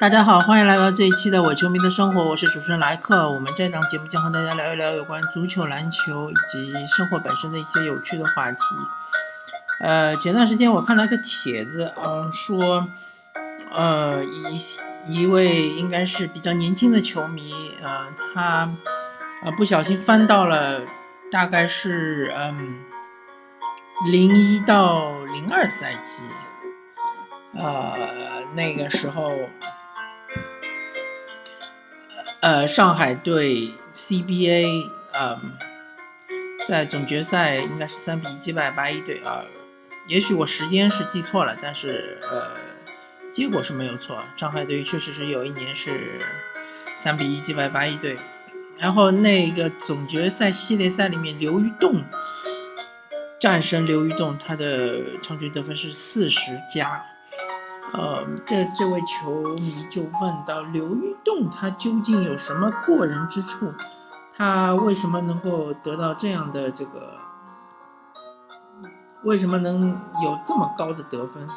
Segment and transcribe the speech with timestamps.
[0.00, 3.28] 大家好，欢迎来到这一期的《伪球迷的生活》，我是主持人莱克。
[3.28, 8.62] 我们这档节目将和大家聊一聊有关足球、篮球以及生活本身的一些有趣的话题。
[9.80, 12.86] 呃，前段时间我看到一个帖子，嗯，说，
[13.72, 14.60] 呃，一
[15.20, 18.70] 一位应该是比较年轻的球迷，呃，他
[19.42, 20.82] 呃不小心翻到了
[21.32, 22.78] 大概是嗯
[24.08, 26.22] 零一到零二赛季，
[27.58, 27.98] 呃，
[28.54, 29.32] 那个时候。
[32.40, 35.52] 呃，上海队 CBA，嗯，
[36.66, 39.44] 在总决赛应该是三比一击败八一队啊，
[40.06, 42.54] 也许我时间是记错了，但是呃，
[43.28, 44.22] 结果是没有错。
[44.36, 46.20] 上海队确实是有一年是
[46.94, 48.16] 三比一击败八一队，
[48.78, 52.04] 然后那个总决赛系列赛里面，刘玉栋
[53.40, 57.04] 战神刘玉栋，他的场均得分是四十加。
[57.92, 63.72] 呃，这这位球迷就问到刘玉栋他究竟有什么过人之处？
[64.36, 67.18] 他为什么能够得到这样的这个？
[69.24, 69.90] 为什么能
[70.22, 71.48] 有这么高的得分？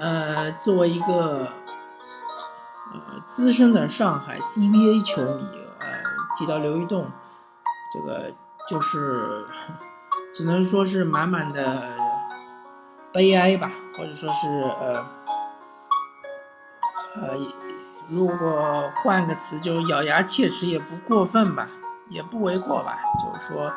[0.00, 1.48] 呃，作为一个
[2.92, 5.44] 呃资深的上海 CBA 球迷，
[5.78, 5.86] 呃，
[6.36, 7.06] 提到刘玉栋，
[7.92, 8.32] 这个
[8.68, 9.46] 就是
[10.34, 11.82] 只能说是满满的
[13.12, 13.70] 悲哀吧。
[13.96, 14.48] 或者说是
[14.80, 15.04] 呃
[17.16, 17.36] 呃，
[18.06, 21.68] 如果换个词，就咬牙切齿也不过分吧，
[22.10, 22.98] 也不为过吧。
[23.18, 23.72] 就是说，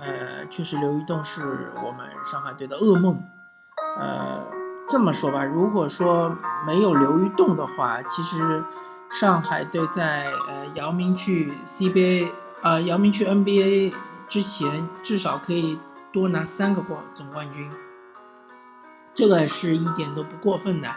[0.00, 3.22] 呃，确实刘玉栋是我们上海队的噩梦。
[3.98, 4.42] 呃，
[4.88, 6.34] 这么说吧，如果说
[6.66, 8.64] 没有刘玉栋的话，其实
[9.10, 12.30] 上海队在呃姚明去 CBA
[12.62, 13.94] 呃姚明去 NBA
[14.28, 15.78] 之前，至少可以
[16.10, 17.70] 多拿三个冠总冠军。
[19.16, 20.94] 这个是一点都不过分的，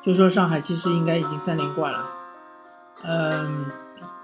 [0.00, 2.06] 就说上海其实应该已经三连冠了。
[3.02, 3.66] 嗯，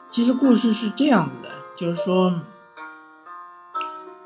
[0.07, 2.33] 其实故事是这样子的，就是说，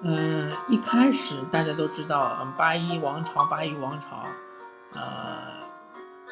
[0.02, 4.26] 嗯，一开始大家都知道，嗯八一王朝，八一王朝，
[4.92, 5.38] 呃，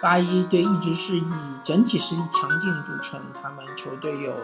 [0.02, 1.32] 八一队一直是以
[1.64, 4.34] 整体实力强劲著称，他们球队有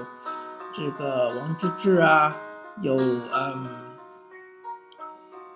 [0.72, 2.34] 这个王治郅啊，
[2.80, 3.68] 有嗯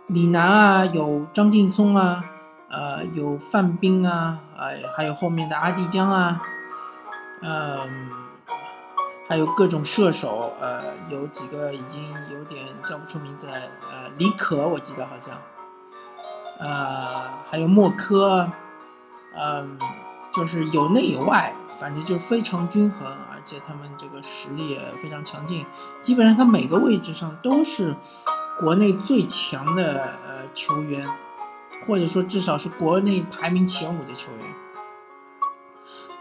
[0.08, 2.22] 李楠啊，有张劲松啊。
[2.70, 6.40] 呃，有范斌啊，哎，还有后面的阿迪江啊，
[7.42, 8.10] 嗯，
[9.28, 12.00] 还有各种射手，呃，有几个已经
[12.32, 15.36] 有点叫不出名字来，呃，李可我记得好像，
[16.60, 18.48] 呃，还有莫科，
[19.36, 19.76] 嗯，
[20.32, 25.66] 就是有内有外，反正就非常均衡，而且他们这个实力也非常强劲，
[26.00, 27.96] 基本上他每个位置上都是
[28.60, 31.08] 国内最强的呃球员。
[31.86, 34.54] 或者说至少是国内排名前五的球员，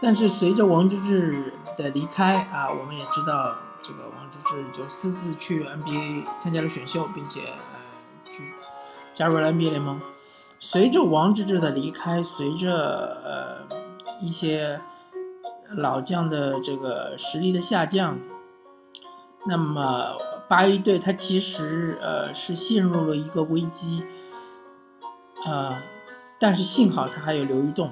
[0.00, 7.78] 但是随着王治郅的离开啊，我们也知道这个王治郅就私自去 NBA 参加了选秀，并且呃
[8.24, 8.52] 去
[9.12, 10.00] 加入了 NBA 联盟。
[10.58, 13.76] 随着王治郅的离开，随着呃
[14.20, 14.80] 一些
[15.70, 18.18] 老将的这个实力的下降，
[19.46, 20.16] 那么
[20.48, 24.04] 八一队他其实呃是陷入了一个危机。
[25.46, 25.76] 呃，
[26.38, 27.90] 但是幸好他还有刘玉栋，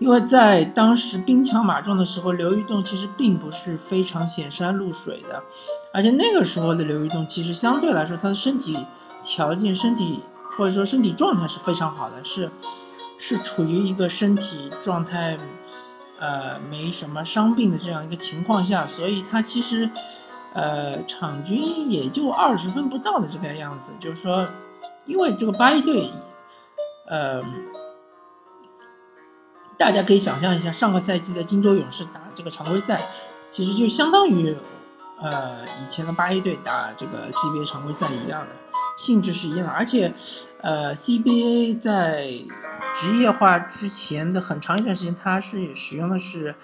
[0.00, 5.42] 因为在当时兵强马壮的时候，刘玉栋其实并不是非常显山露水的，
[5.94, 8.76] 而且那个时候的刘玉栋其实相对来说他的身体
[9.22, 10.24] 条件、身体
[10.56, 12.50] 或者说身体状态是非常好的，是
[13.16, 15.36] 是处于一个身体状态
[16.18, 19.88] 呃没什么伤病的这样一个情况下，所以他其实
[20.54, 24.48] 呃场均也就二十分不到的这个样子，就是说。
[25.06, 26.10] 因为这个八一队，
[27.08, 27.42] 呃，
[29.76, 33.08] 大家可以想象一下，上个赛季的金州勇士打这个常规赛，
[33.48, 34.54] 其实就相当于
[35.18, 38.48] 呃以前的八一队打这个 CBA 常规赛一样的
[38.96, 39.72] 性质是一样的。
[39.72, 40.12] 而且，
[40.60, 42.30] 呃，CBA 在
[42.94, 46.54] 职业化之前的很长一段时间，它是使用的是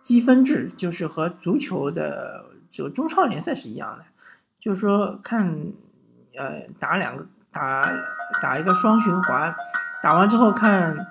[0.00, 4.04] 积分制，就是和足球的这个中超联赛是一样的，
[4.58, 5.72] 就是说看
[6.36, 7.26] 呃打两个。
[7.54, 7.90] 打
[8.42, 9.54] 打一个双循环，
[10.02, 11.06] 打完之后看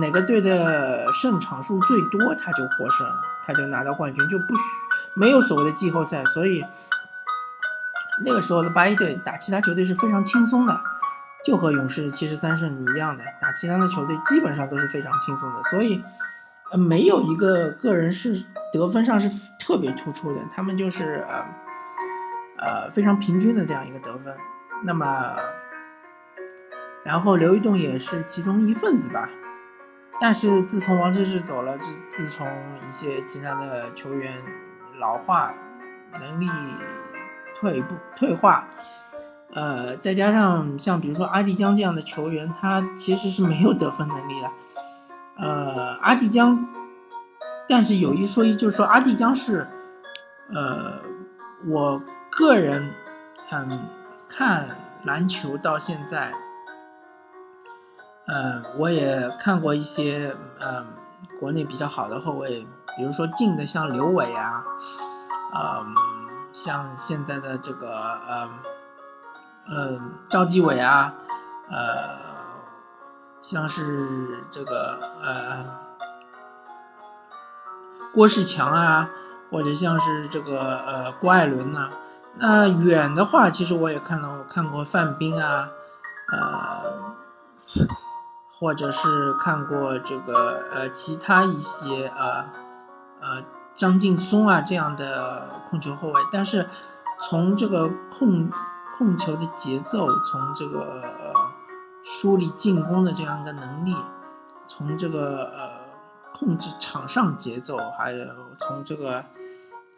[0.00, 3.06] 哪个队的胜场数最多，他就获胜，
[3.46, 4.62] 他就拿到冠军，就不需
[5.14, 6.24] 没有所谓的季后赛。
[6.24, 6.64] 所以
[8.24, 10.80] 那个时候的八一队打其他球队是非常轻松的，
[11.44, 15.62] 就和勇士七十三胜一样的，打其他的球队基本上都是非常轻松的。
[15.64, 16.02] 所以
[16.72, 19.28] 呃，没有一个个人是得分上是
[19.58, 21.44] 特别突出的，他们就是呃
[22.56, 24.34] 呃非常平均的这样一个得分。
[24.82, 25.36] 那么，
[27.04, 29.28] 然后刘玉栋也是其中一份子吧。
[30.20, 32.46] 但是自从王治郅走了，自自从
[32.88, 34.34] 一些其他的球员
[34.98, 35.54] 老化，
[36.20, 36.46] 能力
[37.58, 38.68] 退步退化，
[39.54, 44.50] 呃，再加上像比如说阿蒂江这样的球员，他其实是没有得分能力的。
[45.38, 46.68] 呃，阿蒂江，
[47.66, 49.66] 但是有一说一，就是说阿蒂江是，
[50.52, 51.00] 呃，
[51.66, 52.90] 我个人
[53.52, 53.88] 嗯
[54.30, 54.68] 看
[55.02, 56.32] 篮球到现在。
[58.26, 60.86] 嗯，我也看过一些嗯
[61.40, 62.64] 国内比较好的后卫，
[62.96, 64.64] 比如说进的像刘伟啊，
[65.52, 65.94] 嗯，
[66.52, 68.50] 像现在的这个嗯
[69.68, 71.12] 嗯赵继伟啊，
[71.68, 72.18] 呃，
[73.40, 75.66] 像是这个呃
[78.14, 79.10] 郭士强啊，
[79.50, 81.90] 或者像是这个呃郭艾伦呐。
[82.36, 85.68] 那远的话，其实我也看到我看过范斌啊，
[86.32, 87.10] 呃。
[88.58, 92.44] 或者是看过这个呃其他一些呃
[93.18, 93.42] 呃
[93.74, 96.68] 张劲松啊这样的控球后卫，但是
[97.22, 97.88] 从这个
[98.18, 98.50] 控
[98.98, 101.32] 控球的节奏，从这个呃
[102.04, 103.96] 梳理进攻的这样一个能力，
[104.66, 105.70] 从这个呃
[106.34, 108.26] 控制场上节奏，还有
[108.58, 109.24] 从这个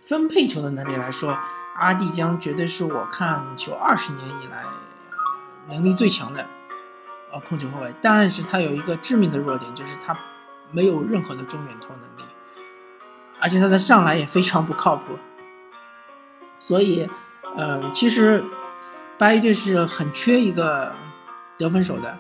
[0.07, 1.37] 分配球的能力来说，
[1.75, 4.65] 阿蒂江绝对是我看球二十年以来
[5.69, 6.47] 能力最强的。
[7.33, 10.15] 呃，控球后卫，但是他有一个致命的弱点，就是他
[10.71, 12.31] 没有任何的中远投能力，
[13.41, 15.19] 而且他的上来也非常不靠谱。
[16.59, 17.09] 所以，
[17.57, 18.45] 嗯，其实
[19.17, 20.93] 八一队是很缺一个
[21.57, 22.19] 得分手的。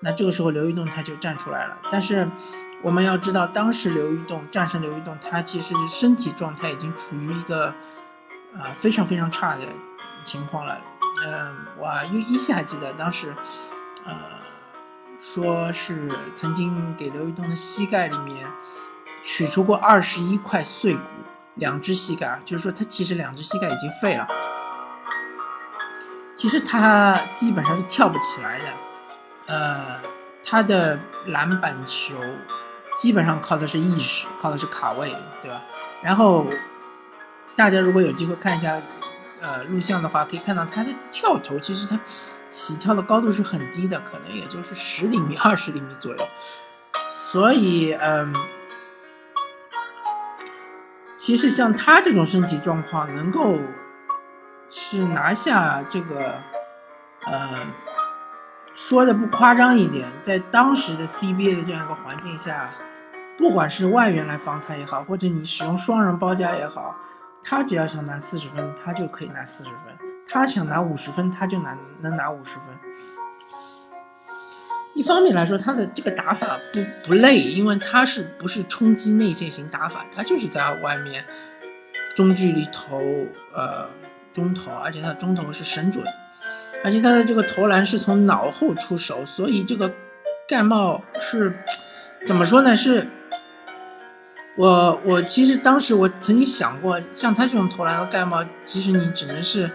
[0.00, 1.78] 那这个时候刘玉栋他就站出来了。
[1.90, 2.28] 但是
[2.82, 7.72] 我们要知道，当时刘玉栋战胜刘玉栋，他其实身体状态已经处于一个
[8.56, 9.62] 啊非常非常差的
[10.22, 10.78] 情况了。
[11.26, 13.34] 嗯，我依依稀还记得当时，
[14.04, 14.14] 呃。
[15.20, 18.46] 说是曾经给刘玉栋的膝盖里面
[19.24, 21.02] 取出过二十一块碎骨，
[21.56, 24.24] 两只膝盖，就是说他其实两只膝盖已经废了。
[26.36, 28.64] 其实他基本上是跳不起来的，
[29.46, 30.00] 呃，
[30.44, 30.96] 他的
[31.26, 32.14] 篮板球
[32.96, 35.12] 基本上靠的是意识，靠的是卡位，
[35.42, 35.60] 对吧？
[36.00, 36.46] 然后
[37.58, 38.80] 大家如果有机会看一下
[39.42, 41.98] 呃录像的话，可以看到他的跳投，其实他。
[42.50, 46.28] 起跳的高度是很低的，可能也就是十厘米、二十厘米左右。
[47.10, 48.34] 所以，嗯，
[51.18, 53.58] 其实像他这种身体状况，能够
[54.70, 56.36] 是拿下这个，
[57.26, 57.66] 呃，
[58.74, 62.70] 说的不夸张一点，在当时的 CBA 的这样一个环境下，
[63.36, 66.96] 不管是外援来防他也好，或者你使用双人包夹也好，
[67.42, 69.78] 他只要想拿四十分，他就可以拿四十分。
[70.26, 72.64] 他想拿五十分，他就拿能拿五十分。
[74.94, 81.24] 一方面来说，他的这个打法不不累，因为他是不是冲击内线型打法，他就是在外面
[82.16, 82.98] 中距离投，
[83.54, 83.88] 呃，
[84.32, 86.04] 中投，而且他的中投是神准，
[86.84, 89.94] 而且他的这个投篮是从脑后出手，所以这个
[90.48, 91.56] 盖帽是
[92.26, 92.74] 怎么说呢？
[92.74, 93.06] 是，
[94.58, 99.70] 我我其实当时我曾经想过，像他这种投篮的盖帽，其实你只能是。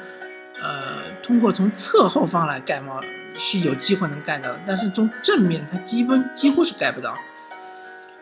[0.66, 2.98] 呃，通过从侧后方来盖帽
[3.34, 7.14] 是有机会能盖到的，但是从正面它基本几乎是盖不到，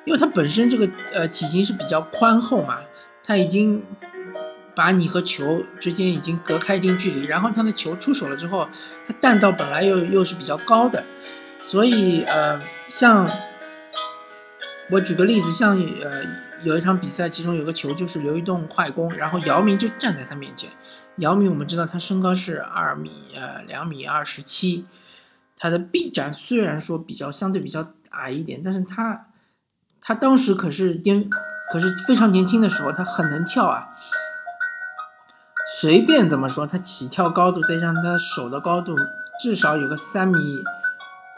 [0.06, 2.80] 因为它本身这个呃体型是比较宽厚嘛，
[3.24, 3.84] 它已经
[4.74, 8.68] 把你和球之间已经隔开一定距离，然后它的球出手了之后，
[9.08, 11.04] 它弹道本来又又是比较高的，
[11.62, 13.30] 所以呃，像
[14.90, 16.24] 我举个例子，像呃
[16.64, 20.70] 有一场比赛，其中有个球就是刘一栋快攻，然后姚明就站在他面前。
[21.18, 24.88] 姚明，我们知道他身高是二米，呃，两米二十七，
[25.58, 29.28] 他的臂展虽然说比较相对比较矮一点，但是他，
[30.02, 31.30] 他当时可是颠，
[31.72, 33.90] 可是非常年轻的时候，他很能跳啊。
[35.80, 38.96] 随便怎么说，他起跳高度再加上他手的高度，
[39.42, 40.64] 至少有个三米，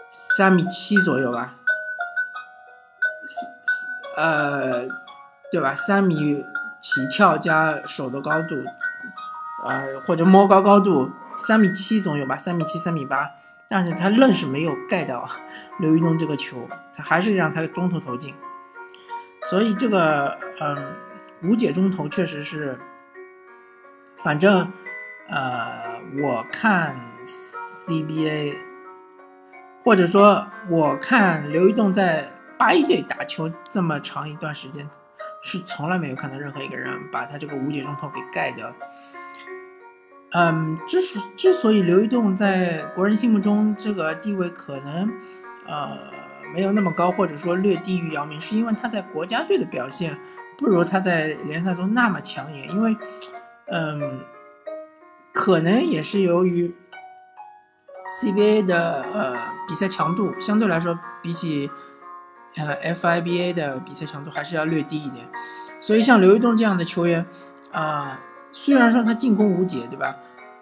[0.09, 1.55] 三米七左右吧，
[4.15, 4.87] 呃，
[5.53, 5.75] 对吧？
[5.75, 6.43] 三米
[6.81, 8.55] 起跳加手的高度。
[9.63, 13.29] 呃，或者摸高高度三米七总有吧，三米七三米八，
[13.69, 15.25] 但是他愣是没有盖到
[15.79, 18.33] 刘玉东这个球，他还是让他中投投进，
[19.43, 20.75] 所以这个嗯
[21.43, 22.77] 无解中投确实是，
[24.17, 24.69] 反正
[25.29, 28.57] 呃我看 CBA，
[29.85, 34.89] 或者说我看刘玉栋在八一队打球这么长一段时间，
[35.43, 38.73] 是从来没有看到任何一个人把他这个无解中投给盖掉。
[40.31, 45.07] 嗯，之所之所以刘玉栋在国人心目中这个地位可能，
[45.67, 45.99] 呃，
[46.53, 50.17] 没有那么高，或者说略低于姚明，是因为他在国家队的表现
[50.57, 52.67] 不如他在联赛中那么抢眼。
[52.71, 52.97] 因为，
[53.67, 54.21] 嗯，
[55.31, 56.73] 可能也是由于
[58.21, 59.35] CBA 的呃
[59.67, 61.69] 比赛强度相对来说比起
[62.55, 65.27] 呃 FIBA 的比赛强度还是要略低一点，
[65.79, 67.25] 所以像刘玉栋这样的球员，
[67.71, 68.19] 啊，
[68.51, 70.15] 虽然说他进攻无解，对吧？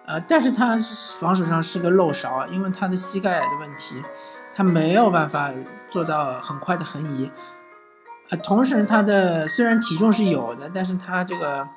[0.06, 0.78] 呃，但是他
[1.20, 4.02] 防守上是个漏勺，因为他的膝盖的问题，
[4.56, 5.52] 他没有办法
[5.90, 7.32] 做到很快的横移。
[8.30, 11.68] 呃，同时他的虽然体重是有的，但是他这个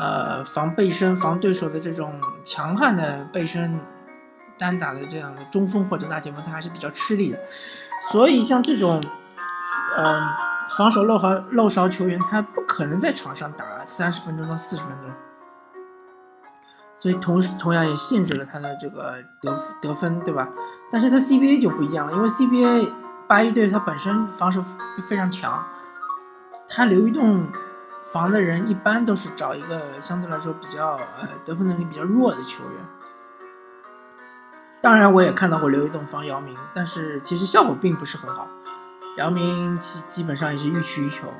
[0.00, 3.78] 呃防背身、防对手的这种强悍的背身
[4.56, 7.38] 单打的这样的中锋或者大前锋，他还是比较吃力的。
[8.10, 9.00] 所以像这种
[9.96, 10.22] 嗯
[10.76, 15.10] 防守漏勺漏勺球员，他不可能在场上打三十分钟到四十分钟。
[16.96, 20.48] 所以同时同样也限制了他的这个得得分，对吧？
[20.90, 22.92] 但是他 CBA 就不一样了，因为 CBA
[23.26, 24.64] 八一队他本身防守
[25.04, 25.62] 非常强，
[26.66, 27.46] 他刘玉栋
[28.06, 32.86] 防的人一般都是找一个相对来说比较呃得分能力比较弱的球员。
[34.80, 38.48] 当然我也看到过刘玉栋防姚明，但是其实效果并不是很好，
[39.16, 41.32] 姚明基基本上也是欲取欲求，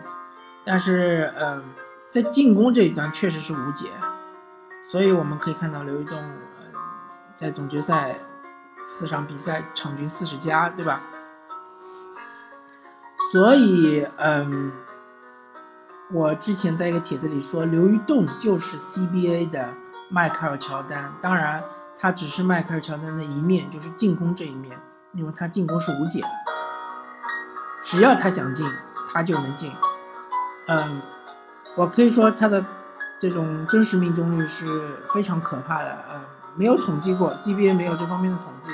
[0.64, 1.62] 但是嗯
[2.08, 3.90] 在进攻这一端确实是无解。
[4.90, 6.66] 所以我们可以看到刘玉栋，呃，
[7.34, 8.16] 在总决赛
[8.86, 11.00] 四场比赛场均四十加，对吧？
[13.32, 14.70] 所以，嗯，
[16.12, 19.74] 我之前在一个帖子里说，刘玉栋就是 CBA 的
[20.10, 21.12] 迈克尔乔丹。
[21.20, 21.64] 当然，
[21.98, 24.78] 他只是迈克尔乔丹的一面，就是进攻这一面，
[25.12, 26.28] 因为他进攻是无解的，
[27.84, 28.68] 只要他想进，
[29.12, 29.72] 他就能进。
[30.66, 31.00] 嗯，
[31.76, 32.64] 我可以说他的。
[33.16, 36.20] 这种真实命中率是非常可怕的，嗯，
[36.56, 38.70] 没有统计过，CBA 没有这方面的统计，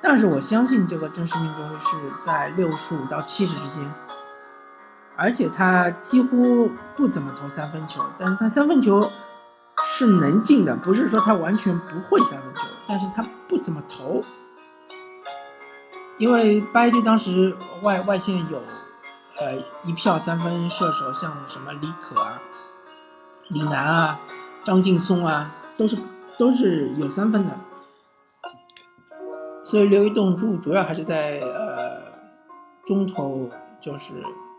[0.00, 3.92] 但是我相信这个真实命中率是在六十五到七十之间，
[5.16, 9.10] 而且他几乎不怎么投三分球，但是他三分球
[9.82, 14.22] 是能进的，不是说他完全不会三分球，但是他不怎么投，
[16.20, 18.58] 因为八一队当时外外线有，
[19.40, 22.42] 呃，一票三分射手，像什么李可啊。
[23.48, 24.20] 李楠啊，
[24.62, 25.96] 张劲松啊，都是
[26.36, 27.58] 都是有三分的，
[29.64, 32.02] 所以刘玉栋主主要还是在呃
[32.84, 33.48] 中投，
[33.80, 34.12] 就是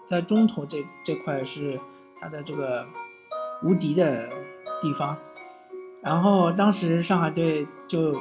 [0.08, 1.80] 在中投这这块是
[2.20, 2.88] 他的这个
[3.64, 4.28] 无敌的
[4.82, 5.16] 地方。
[6.02, 8.16] 然后当时上海队就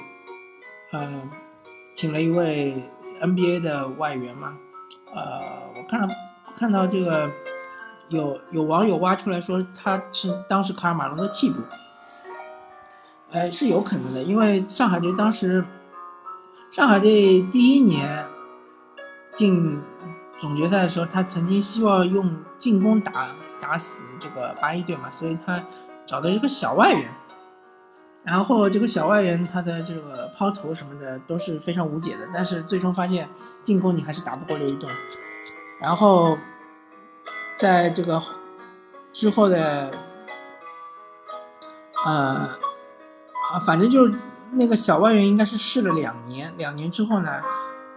[0.93, 1.23] 呃
[1.95, 2.83] 请了一位
[3.21, 4.57] NBA 的外援嘛，
[5.15, 5.43] 呃，
[5.77, 6.15] 我看到
[6.57, 7.31] 看到这个。
[8.11, 11.61] 有有网友挖出来说他是当时卡尔马龙的替补，
[13.31, 15.65] 哎，是有可能的，因为上海队当时
[16.73, 18.27] 上海队第一年
[19.37, 19.81] 进
[20.41, 23.29] 总决赛的时候，他曾经希望用进攻打
[23.61, 25.63] 打死这个八一队嘛，所以他
[26.05, 27.15] 找的一个小外援，
[28.25, 33.29] 然后这个小外援他的这个抛投什么的都是非常无解的，但是最终发现
[33.62, 34.89] 进攻你还是打不过刘玉栋，
[35.81, 36.39] 然后。
[37.57, 38.23] 在这个
[39.12, 39.91] 之后的，
[42.07, 42.49] 呃，
[43.53, 44.11] 啊，反正就
[44.53, 47.39] 那个小外援应该是试了两年，两年之后呢，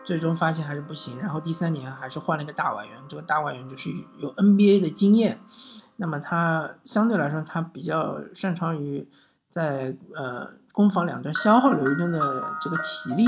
[0.04, 5.40] 最终发现还是不行，然后第三年还是换了一个大外援，这个大外援就是有 NBA 的经验，
[5.96, 9.08] 那么他相对来说他比较擅长于
[9.54, 13.28] 在呃攻防两端消耗刘玉东的这个体力，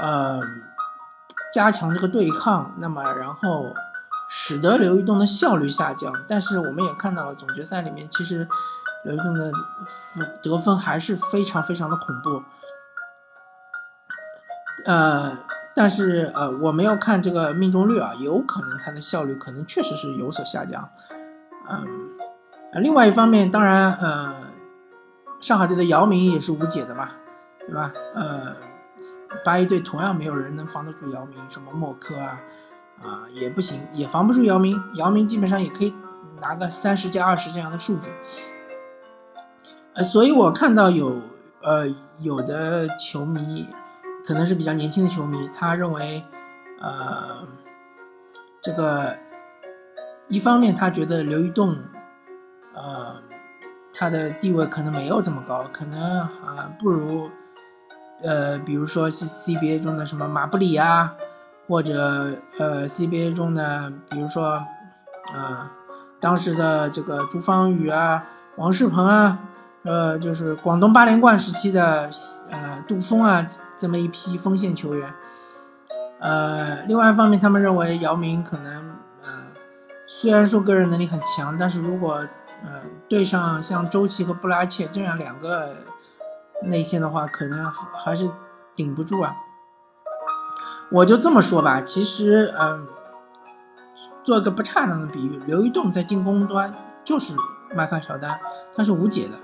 [0.00, 0.40] 呃，
[1.52, 3.72] 加强这个对抗，那么然后。
[4.32, 8.46] 使得刘玉栋的效率下降，但是我们也看到了总决赛里面，其实
[9.04, 9.50] 刘玉栋的
[10.40, 12.40] 得分还是非常非常的恐怖。
[14.86, 15.36] 呃，
[15.74, 20.88] 但是呃，我们要看这个命中率啊，有可能他的效率可能确实是有所下降。
[21.68, 21.84] 嗯，
[22.74, 24.32] 另外一方面，当然，呃，
[25.40, 27.10] 上海队的姚明也是无解的嘛，
[27.60, 27.92] 对吧？
[28.14, 28.56] 呃，
[29.44, 32.40] 八一队同样没有人能防得住姚明，什么莫科啊。
[33.02, 34.78] 啊，也不行，也防不住姚明。
[34.96, 35.94] 姚明基本上也可以
[36.38, 38.10] 拿个三十加二十这样的数据。
[39.94, 41.18] 呃，所以我看到有
[41.62, 41.86] 呃
[42.18, 43.66] 有的球迷，
[44.22, 46.22] 可能是比较年轻的球迷，他认为，
[46.78, 47.48] 呃，
[48.60, 49.16] 这个
[50.28, 51.74] 一方面他觉得刘玉栋，
[52.74, 53.16] 呃，
[53.92, 57.30] 他的地位可能没有这么高，可能啊不如，
[58.22, 61.14] 呃，比如说 C CBA 中的什么马布里啊。
[61.68, 64.60] 或者呃，CBA 中的，比如说，
[65.32, 65.70] 呃，
[66.18, 68.24] 当时的这个朱芳雨啊、
[68.56, 69.38] 王仕鹏啊，
[69.84, 72.10] 呃，就是广东八连冠时期的
[72.50, 75.14] 呃杜峰啊，这么一批锋线球员，
[76.18, 78.74] 呃，另外一方面，他们认为姚明可能，
[79.22, 79.30] 呃，
[80.08, 82.26] 虽然说个人能力很强，但是如果，
[82.64, 85.76] 呃，对上像周琦和布拉切这样两个
[86.64, 87.70] 内线的话，可能
[88.04, 88.30] 还是
[88.74, 89.34] 顶不住啊。
[90.92, 92.86] 我就这么说吧，其实，嗯，
[94.22, 96.74] 做个不恰当的比喻，刘玉栋在进攻端
[97.04, 97.34] 就是
[97.74, 98.38] 迈克乔丹，
[98.74, 99.38] 他是无解的，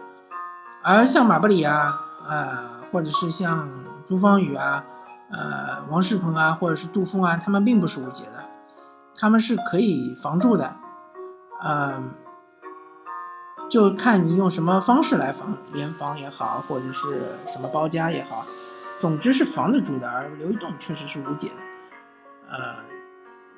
[0.83, 2.59] 而像马布里啊，呃，
[2.93, 3.69] 或者是像
[4.07, 4.85] 朱芳雨啊。
[5.29, 8.45] 呃，王仕鹏啊，或者是杜锋啊，他们并不是无解的，
[9.19, 10.73] 他们是可以防住的，
[11.65, 12.11] 嗯，
[13.69, 17.09] 就看你用什么方式来防，联防也好，或者是
[17.49, 18.45] 什么包夹也好，
[18.99, 20.09] 总之是防得住的。
[20.09, 21.55] 而刘一栋确实是无解的，
[22.51, 22.77] 呃，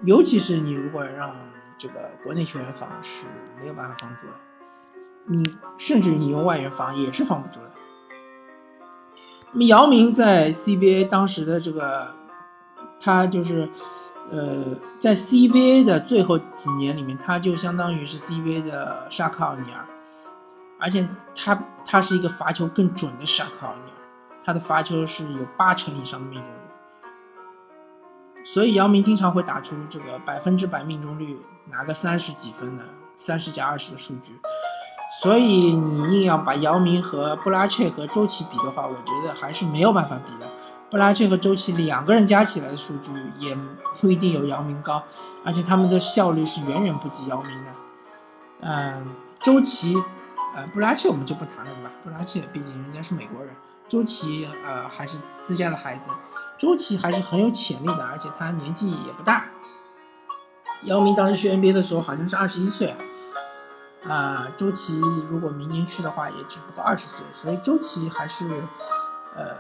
[0.03, 1.35] 尤其是你如果让
[1.77, 3.25] 这个国内球员防是
[3.61, 4.33] 没有办法防住的，
[5.27, 7.71] 你甚至你用外援防也是防不住的。
[9.53, 12.15] 那么姚明在 CBA 当时的这个，
[13.01, 13.71] 他就是，
[14.31, 19.87] 呃，在 CBA 的最后几年里面，他就相当于是 CBA 的沙克奥尼尔，
[20.81, 23.97] 而且他他是一个罚球更准的沙克奥尼尔，
[24.45, 26.49] 他的罚球是有八成以上的命中
[28.35, 32.85] 率，所以姚明经常会打出这个百分之百命中率，拿个三十几分的
[33.17, 34.39] 三十加二十的数据。
[35.21, 40.47] 所以你硬要把姚明和布拉切和周琦比的话，我觉得还是没有办法比的。
[40.91, 43.57] 布拉切和周琦两个人加起来的数据也
[44.01, 45.03] 不一定有姚明高，
[45.45, 47.71] 而且他们的效率是远远不及姚明的。
[48.61, 49.07] 嗯，
[49.41, 49.97] 周琦，
[50.67, 51.91] 布拉切我们就不谈了吧。
[52.05, 53.55] 布拉切毕竟人家是美国人，
[53.89, 56.11] 周琦呃还是自家的孩子，
[56.57, 59.47] 周琦还是很有潜力的，而且他年纪也不大。
[60.85, 62.95] 姚明当时去 NBA 的时候好像是二十一岁。
[64.07, 68.49] 啊，周琦如果明年去的话，也只不过二十岁，所以周琦还是，
[69.37, 69.57] 呃，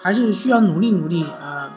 [0.00, 1.68] 还是需要努力努力啊。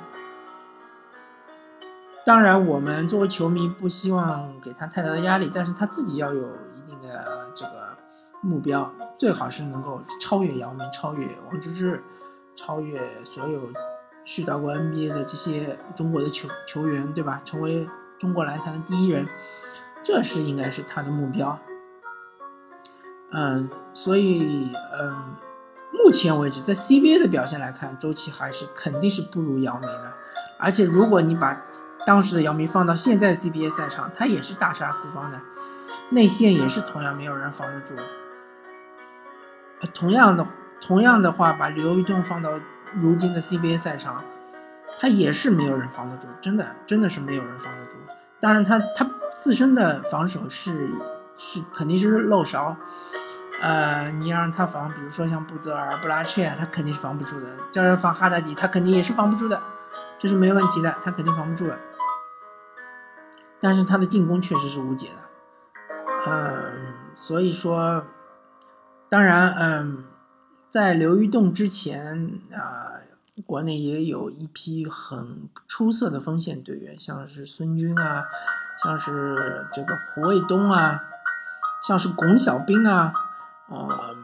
[2.23, 7.82] 当然，我们作为球迷不希望给他太大的压力，但是他自己要有一定的这个
[8.43, 11.99] 目标，最好是能够超越姚明，超越王治郅，
[12.53, 13.71] 超越所有
[14.25, 17.41] 去到过 NBA 的这些中国的球球员，对吧？
[17.43, 17.87] 成为
[18.19, 19.25] 中国篮坛的第一人。
[20.03, 21.57] 这是应该是他的目标，
[23.31, 25.35] 嗯，所以嗯，
[25.93, 30.13] 目前为止在 CBA 的表现来看，周琦还是肯定是不如姚明的。
[30.59, 31.57] 而且如果你把
[32.05, 35.39] 当时的姚明放到现在 CBA 赛场，他也是大杀四方的，
[36.09, 37.95] 内线也是同样没有人防得住。
[39.87, 40.45] 同样的，
[40.81, 42.51] 同样的话，把刘玉栋放到
[43.01, 44.23] 如今的 CBA 赛场，
[44.99, 47.97] 他也是没有人防得住，真的，真的是没有人防得住。
[48.39, 50.91] 当然，他他自身的防守是
[51.37, 52.75] 是肯定是漏勺，
[53.61, 59.61] 呃，你要让他防，比如说像布泽尔、布拉切，他肯定是防不住的；叫人防哈达迪，他肯定也是防不住的，
[60.19, 61.77] 这是没问题的，他肯定防不住的。
[63.59, 68.05] 但是他的进攻确实是无解的，嗯，所以说，
[69.13, 70.03] 当然，嗯，
[70.71, 72.89] 在刘玉栋之前啊。
[73.47, 78.25] 国内也有一批很出色的锋线队员，像是孙军啊，
[78.81, 81.01] 像是这个胡卫东啊，
[81.83, 83.11] 像是龚小兵啊，
[83.69, 84.15] 呃，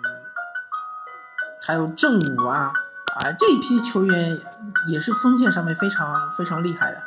[1.65, 2.71] 还有郑武啊，
[3.15, 4.37] 啊，这一批球员
[4.91, 7.01] 也是锋线上面非常非常厉害的，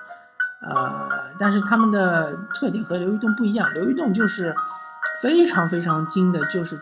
[0.61, 4.57] 呃，但是他们的特点和刘玉栋不一样，刘玉栋就是
[5.23, 6.81] 非常非常精的，就是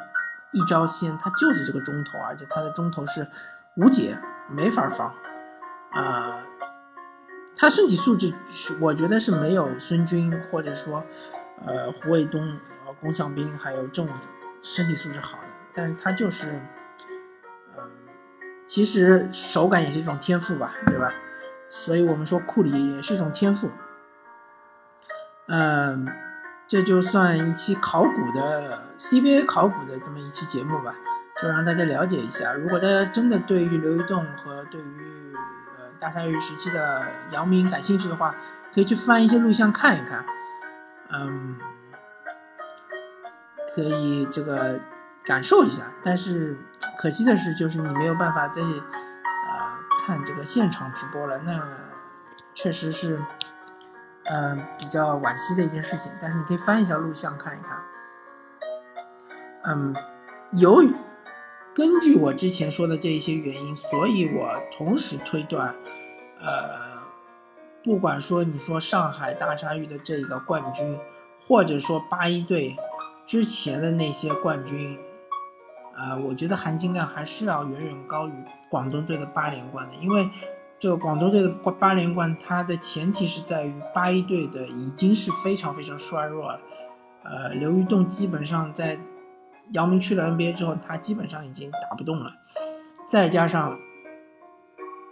[0.53, 3.29] 一招鲜，他就是这个中投，而且他的中投是
[3.77, 4.19] 无解。
[4.53, 5.15] 没法防，
[5.93, 6.45] 啊，
[7.57, 8.35] 他身体素质，
[8.81, 11.05] 我觉得是没有孙军或者说，
[11.65, 14.11] 呃，胡卫东、呃，龚向兵还有郑武
[14.61, 16.61] 身体素质好的，但是他就是，
[17.79, 17.89] 嗯，
[18.67, 21.15] 其实手感也是一种天赋吧，对吧？
[21.69, 23.71] 所以我们说库里也是一种天赋，
[25.47, 26.09] 嗯，
[26.71, 30.95] 这就算一期考古的 CBA 考古的这么一期节目吧。
[31.43, 35.35] 就让大家了解一下，如果大家真的对于刘玉栋和对于
[35.77, 38.37] 呃大鲨鱼时期的姚明感兴趣的话，
[38.73, 40.25] 可以去翻一些录像看一看，
[41.11, 41.57] 嗯，
[43.75, 44.79] 可以这个
[45.25, 45.87] 感受一下。
[46.05, 46.57] 但是
[46.97, 51.59] 可惜的是，就是你没有办法在啊看这个现场直播了，那
[52.55, 53.19] 确实是
[54.31, 56.11] 嗯比较惋惜的一件事情。
[56.23, 57.79] 但是你可以翻一下录像看一看，
[59.65, 59.95] 嗯，
[60.53, 60.95] 由于。
[61.73, 65.73] 根据我之前说的这一些原因，所以我同时推断，
[66.41, 66.99] 呃，
[67.85, 70.99] 不管说你说上海大鲨鱼的这个冠军，
[71.47, 72.77] 或者说八一队
[73.25, 74.99] 之前的那些冠军，
[75.95, 78.33] 啊，我觉得含金量还是要远远高于
[78.69, 80.29] 广东队的八连冠的，因为
[80.81, 86.59] 这个广东队的八连冠，它的前提是在于八一队的已经是非常非常衰弱了。
[87.23, 88.99] 呃，刘玉栋基本上在
[89.73, 92.33] 姚明去了 NBA 之后，他基本上已经打不动了。
[93.07, 93.79] 再加上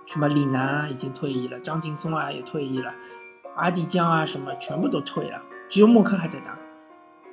[0.06, 2.94] 什么李楠啊已经退役了，张劲松啊也退役了，
[3.54, 6.56] 阿迪江啊什么全部都退了，只有默克还在打。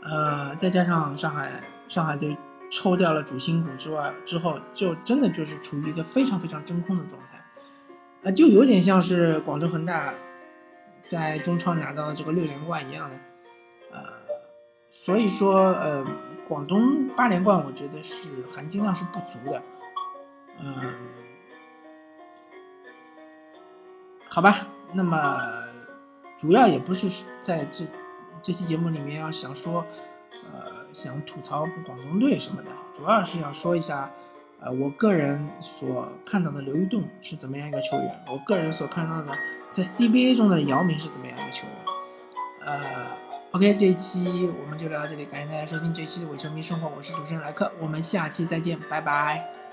[0.03, 2.37] 呃，再加上上海上海队
[2.69, 7.24] 抽掉了主心骨之外之后，就真的就是处于一个非常非常真空的状态。
[8.25, 10.11] 啊，就有点像是广州恒大
[11.03, 13.15] 在中超拿到这个六连冠一样的，
[13.91, 14.01] 呃，
[14.89, 16.03] 所以说，呃，
[16.47, 19.61] 广东八连冠，我觉得是含金量是不足的，
[20.59, 20.73] 嗯，
[24.27, 25.39] 好吧，那么
[26.35, 27.85] 主要也不是在这
[28.41, 29.85] 这期节目里面要想说，
[30.51, 34.11] 呃，想吐槽广东队什么的，主要是要说一下。
[34.65, 38.19] 呃，我个人所看到的刘玉栋是怎么样一个球员？
[38.27, 39.31] 我个人所看到的
[39.71, 41.75] 在 CBA 中的姚明是怎么样一个球员？
[42.65, 42.81] 呃
[43.51, 49.64] ，OK，这一期我们就聊到这里，感谢大家收听这一期的伪球迷生活，我是主持人莱克，我们下期再见，拜拜。